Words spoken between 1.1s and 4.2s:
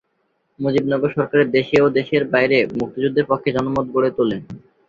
সরকারের দেশে ও দেশের বাইরে মুক্তিযুদ্ধের পক্ষে জনমত গড়ে